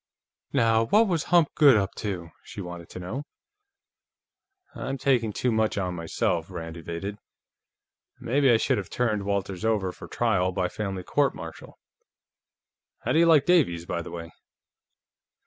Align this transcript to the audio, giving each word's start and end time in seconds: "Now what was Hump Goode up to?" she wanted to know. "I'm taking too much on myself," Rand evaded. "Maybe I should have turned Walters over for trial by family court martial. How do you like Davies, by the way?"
"Now 0.51 0.85
what 0.87 1.07
was 1.07 1.25
Hump 1.25 1.49
Goode 1.53 1.77
up 1.77 1.93
to?" 1.97 2.31
she 2.41 2.59
wanted 2.59 2.89
to 2.89 2.99
know. 2.99 3.21
"I'm 4.73 4.97
taking 4.97 5.31
too 5.31 5.51
much 5.51 5.77
on 5.77 5.93
myself," 5.93 6.49
Rand 6.49 6.75
evaded. 6.75 7.19
"Maybe 8.19 8.49
I 8.49 8.57
should 8.57 8.79
have 8.79 8.89
turned 8.89 9.21
Walters 9.25 9.63
over 9.63 9.91
for 9.91 10.07
trial 10.07 10.51
by 10.53 10.69
family 10.69 11.03
court 11.03 11.35
martial. 11.35 11.77
How 13.01 13.11
do 13.11 13.19
you 13.19 13.27
like 13.27 13.45
Davies, 13.45 13.85
by 13.85 14.01
the 14.01 14.09
way?" 14.09 14.31